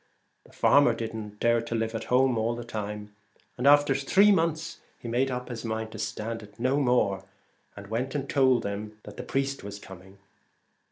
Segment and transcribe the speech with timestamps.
[0.45, 3.09] The farmer did not dare to live at home the while;
[3.59, 7.23] and after three months he made up his mind to stand it no more,
[7.75, 10.17] and went and told them that the priest was coming.